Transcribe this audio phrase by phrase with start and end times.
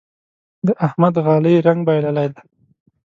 [0.65, 2.41] د احمد غالۍ رنګ بايللی دی.